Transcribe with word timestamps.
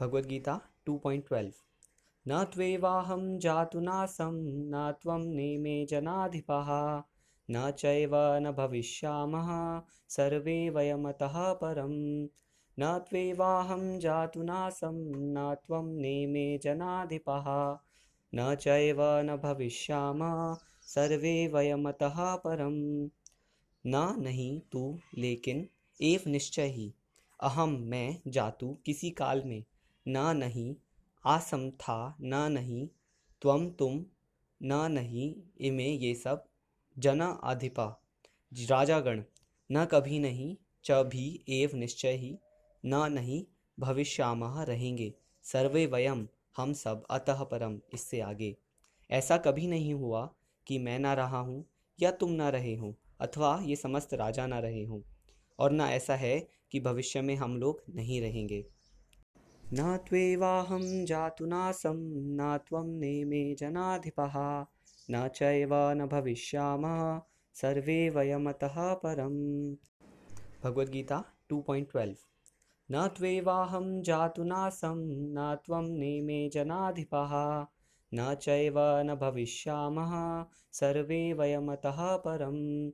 भगवद्गीता 0.00 0.60
2.12 0.86 1.52
न 2.28 2.44
त्वेवाहं 2.44 3.38
जातु 3.38 3.80
नासं, 3.80 4.32
न 4.70 4.92
त्वं 5.02 5.18
नेमे 5.18 5.86
जनाधिपः, 5.86 7.02
न 7.50 7.70
चैव 7.70 8.10
न 8.16 8.52
भविष्यामः, 8.52 9.82
सर्वे 10.08 10.70
वयमतः 10.70 11.52
परं। 11.52 12.24
न 12.78 12.98
त्वेवाहं 12.98 13.98
जातु 13.98 14.42
नासं, 14.42 14.94
न 15.16 15.54
त्वं 15.54 15.86
नेमे 15.86 16.58
जनाधिपः, 16.58 17.78
न 18.34 18.54
चैव 18.54 18.96
न 19.00 19.36
भविष्यामः, 19.36 20.56
सर्वे 20.82 21.48
वयमतः 21.48 22.34
परम 22.34 23.10
न 23.86 24.16
नहीं 24.18 24.60
तू, 24.72 24.98
लेकिन 25.18 25.68
एव 26.02 26.20
निश्चय 26.26 26.66
ही। 26.66 26.94
अहम 27.40 27.72
मैं 27.72 28.20
जातु 28.26 28.78
किसी 28.86 29.10
काल 29.10 29.42
में। 29.44 29.64
ना 30.08 30.32
नहीं, 30.32 30.76
आसम 31.24 31.70
था 31.70 32.16
ना 32.20 32.48
नहीं, 32.48 32.88
त्वम 33.42 33.70
तुम 33.70 34.04
ना 34.62 34.88
नहीं, 34.88 35.34
इमे 35.60 35.84
ये 35.84 36.14
सब, 36.14 36.44
जना 36.98 37.26
अधिपा 37.44 38.02
राजागण, 38.70 39.22
न 39.72 39.84
कभी 39.84 40.18
नहीं, 40.18 40.56
च 40.84 40.90
भी 40.90 41.44
एव 41.48 41.70
निश्चय 41.74 42.12
ही, 42.12 42.38
न 42.86 43.12
नहीं 43.12 43.44
भविष्यामह 43.78 44.62
रहेंगे, 44.62 45.14
सर्वे 45.42 45.86
वयम, 45.86 46.28
हम 46.56 46.72
सब 46.72 47.04
अतः 47.10 47.42
परम, 47.44 47.80
इससे 47.94 48.20
आगे। 48.20 48.56
ऐसा 49.10 49.36
कभी 49.36 49.66
नहीं 49.66 49.94
हुआ 49.94 50.34
कि 50.66 50.78
मैं 50.78 50.98
ना 50.98 51.14
रहा 51.14 51.38
हूँ, 51.38 51.64
या 52.00 52.10
तुम 52.10 52.30
ना 52.30 52.48
रहे 52.48 52.74
हो, 52.74 52.94
अथवा 53.20 53.60
ये 53.64 53.76
समस्त 53.76 54.14
राजा 54.14 54.46
ना 54.46 54.58
रहे 54.58 54.84
हों, 54.84 55.00
और 55.58 55.70
ना 55.70 55.90
ऐसा 55.90 56.16
है 56.16 56.48
कि 56.70 56.80
भविष्य 56.80 57.20
में 57.20 57.36
हम 57.36 57.56
लोग 57.56 57.82
नहीं 57.94 58.20
रहेंगे। 58.20 58.75
न 59.72 59.96
त्वेवाहं 59.96 61.04
जातु 61.04 61.46
नासं, 61.46 61.96
न 62.36 62.58
त्वं 62.68 62.86
नेमे 62.86 63.54
जनाधिपः, 63.54 64.66
न 65.10 65.28
चैव 65.28 65.68
न 65.72 66.06
भविष्यामः, 66.06 67.20
सर्वे 67.54 68.10
वयमतः 68.10 68.94
परम्। 68.94 69.76
भगवद्गीता 70.64 71.24
2.12 71.52 72.16
न 72.90 73.08
त्वेवाहं 73.08 74.02
जातु 74.02 74.42
नासं, 74.42 74.96
न 75.34 75.56
त्वं 75.66 75.88
नेमे 75.88 76.48
जनाधिपः, 76.48 77.66
न 78.14 78.34
चैव 78.34 78.74
न 78.78 79.14
भविष्यामः, 79.14 80.44
सर्वे 80.72 81.32
वयमतः 81.32 82.16
परं 82.16 82.86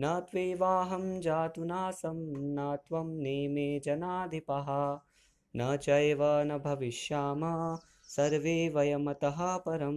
न 0.00 0.20
त्वेवाहं 0.20 1.20
जातु 1.20 1.64
नासं, 1.64 2.16
न 2.54 2.76
त्वं 2.76 3.06
नेमे 3.06 3.80
जनाधिपः 3.80 4.98
न 5.56 5.76
चैव 5.76 6.18
न 6.22 6.58
भविष्यामः, 6.58 7.78
सर्वे 8.02 8.68
वयमतः 8.68 9.56
परम। 9.56 9.94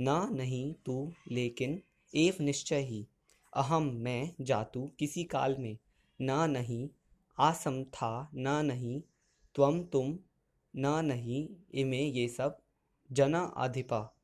न 0.00 0.28
नहीं 0.32 0.74
तू, 0.86 1.12
लेकिन 1.30 1.82
एव 2.14 2.34
निश्चय 2.40 2.78
ही। 2.78 3.06
अहम 3.56 3.82
मैं, 3.82 4.34
जातु, 4.40 4.90
किसी 4.98 5.24
काल 5.24 5.56
में। 5.58 5.78
न 6.22 6.50
नहीं, 6.50 6.88
आसम 7.38 7.84
था, 7.84 8.30
न 8.34 8.48
नहीं 8.48 9.00
त्वम 9.54 9.82
तुम, 9.82 10.18
न 10.76 11.04
नहीं, 11.04 11.48
इमे 11.74 12.02
ये 12.02 12.28
सब, 12.28 12.58
जना 13.12 13.54
अधिपा 13.56 14.14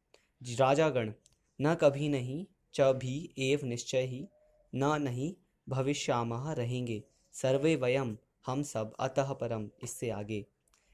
राजागण, 0.43 1.13
न 1.61 1.75
कभी 1.75 2.09
नहीं, 2.09 2.47
च 2.75 2.81
भी 2.81 3.35
एव 3.39 3.61
निश्चय 3.65 4.01
ही। 4.01 4.29
न 4.75 4.85
नहीं 5.03 5.35
भविष्यामह 5.69 6.53
रहेंगे। 6.53 7.05
सर्वे 7.33 7.77
वयम 7.77 8.19
हम 8.47 8.63
सब 8.63 8.93
अतः 9.01 9.33
परम 9.33 9.69
इससे 9.83 10.11
आगे। 10.11 10.45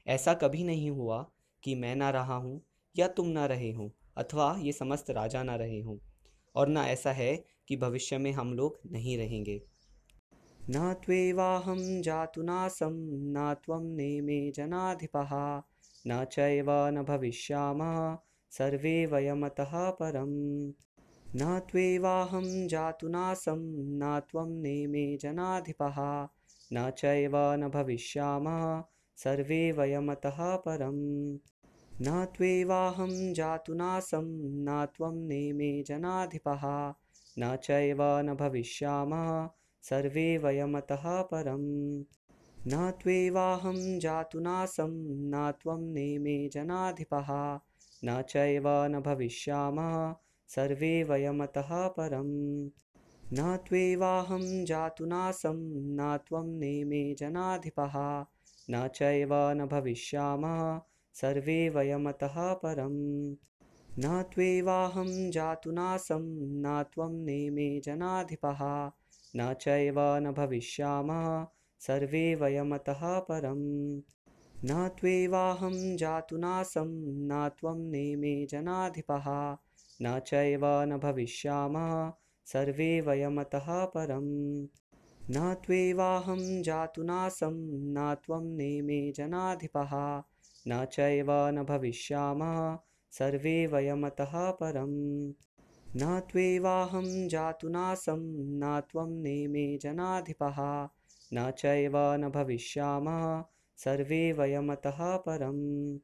ऐसा 0.07 0.33
कभी 0.33 0.63
नहीं 0.63 0.89
हुआ 0.91 1.25
कि 1.63 1.75
मैं 1.75 1.95
ना 1.95 2.09
रहा 2.09 2.35
हूँ 2.35 2.61
या 2.95 3.07
तुम 3.07 3.27
ना 3.27 3.45
रहे 3.45 3.71
हो, 3.71 3.91
अथवा 4.17 4.55
ये 4.59 4.71
समस्त 4.71 5.09
राजा 5.11 5.43
ना 5.43 5.55
रहे 5.55 5.81
हों, 5.81 5.97
और 6.55 6.67
ना 6.67 6.85
ऐसा 6.87 7.11
है 7.11 7.35
कि 7.67 7.77
भविष्य 7.77 8.17
में 8.17 8.31
हम 8.31 8.53
लोग 8.53 8.79
नहीं 8.91 9.17
रहेंगे। 9.17 9.61
न 10.69 10.93
त्वेवाहं 11.05 12.01
जातु 12.01 12.41
नासं 12.41 12.95
न 13.33 13.53
त्वं 13.65 13.83
नेमे 13.95 14.39
जनाधिपः, 14.51 15.29
न 16.05 16.23
चैव 16.25 16.69
न 16.69 17.03
भविष्यामः, 17.03 18.17
सर्वे 18.51 19.05
वयमतः 19.05 19.89
परं 19.91 20.29
न 21.25 21.59
त्वेवाहं 21.71 22.67
जातु 22.67 23.07
नासं 23.07 23.59
न 23.99 24.19
त्वं 24.29 24.49
नेमे 24.61 25.17
जनाधिपः 25.17 25.97
न 26.73 26.91
चैव 26.91 27.31
न 27.35 27.69
भविष्यामः, 27.69 28.83
सर्वे 29.17 29.71
वयमतः 29.71 30.55
परं 30.55 31.33
न 32.01 32.25
त्वेवाहं 32.25 33.33
जातु 33.33 33.73
नासं, 33.73 34.23
न 34.43 34.85
त्वं 34.85 35.15
नेमे 35.15 35.83
जनाधिपः। 35.83 36.93
न 37.39 37.55
चैव 37.55 37.97
न 38.01 38.33
भविष्यामः, 38.33 39.49
सर्वे 39.81 40.37
वयमतः 40.37 41.21
परं 41.21 41.99
न 42.67 42.91
त्वेवाहं 43.01 43.99
जातु 43.99 44.39
नासं, 44.39 44.89
न 45.29 45.53
त्वं 45.61 45.81
नेमे 45.81 46.49
जनाधिपः। 46.49 47.59
न 48.05 48.21
चैव 48.21 48.63
न 48.67 48.99
भविष्यामः, 48.99 50.15
सर्वे 50.47 51.03
वयमतः 51.03 51.87
परम्। 51.87 52.69
न 53.33 53.57
त्वेवाहं 53.57 54.65
जातु 54.65 55.05
नासं, 55.05 55.57
न 55.95 56.17
त्वं 56.17 56.47
नेमे 56.59 57.15
जनाधिपः, 57.19 58.25
न 58.69 58.87
चैव 58.87 59.29
न 59.33 59.65
भविष्यामः, 59.65 60.79
सर्वे 61.13 61.69
वयमतः 61.69 62.53
परं 62.53 62.95
न 63.99 64.23
त्वेवाहं 64.33 65.31
जातु 65.31 65.71
नासं, 65.71 66.21
न 66.61 66.83
त्वं 66.83 67.11
नेमे 67.11 67.79
जनाधिपः, 67.79 68.91
न 69.35 69.53
चैव 69.53 69.95
न 69.99 70.31
भविष्यामः, 70.31 71.45
सर्वे 71.79 72.35
वयमतः 72.35 73.19
परं 73.19 73.59
न 74.65 74.87
त्वेवाहं 74.87 75.97
जातु 75.97 76.37
नासं, 76.37 76.87
न 77.27 77.49
त्वं 77.59 77.77
नेमे 77.77 78.45
जनाधिपः, 78.45 79.57
न 80.01 80.19
चैव 80.19 80.65
न 80.65 80.97
भविष्यामः 80.97 82.11
सर्वे 82.45 83.01
वयमतः 83.01 83.85
परं 83.85 84.63
न 85.31 85.53
त्वेवाहं 85.53 86.63
जातु 86.63 87.03
नासं, 87.03 87.53
न 87.93 88.15
त्वं 88.25 88.43
नेमे 88.43 89.11
जनाधिपः। 89.11 90.23
न 90.67 90.85
चैव 90.85 91.27
न 91.31 91.63
भविष्यामः, 91.63 92.77
सर्वे 93.11 93.67
वयमतः 93.67 94.51
परं 94.51 95.29
न 95.95 96.19
त्वेवाहं 96.31 97.27
जातु 97.27 97.69
नासं, 97.69 98.19
न 98.59 98.81
त्वं 98.91 99.09
नेमे 99.09 99.77
जनाधिपः। 99.77 100.89
न 101.33 101.51
चैव 101.51 101.97
न 101.97 102.29
भविष्यामः, 102.29 103.43
सर्वे 103.77 104.33
वयमतः 104.33 105.17
परं 105.17 105.97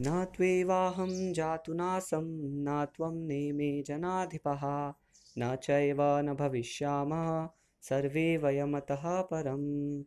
न 0.00 0.24
त्वेवाहं 0.24 1.32
जातु 1.32 1.74
नासं, 1.74 2.24
न 2.64 2.84
त्वं 2.84 3.26
नेमे 3.26 3.82
जनाधिपः, 3.82 4.92
न 5.38 5.56
चैव 5.56 5.96
न 6.02 6.34
भविष्यामः, 6.34 7.48
सर्वे 7.82 8.36
वयमतः 8.36 9.20
परम्। 9.20 10.04